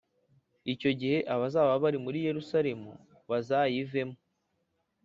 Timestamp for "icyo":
0.73-0.91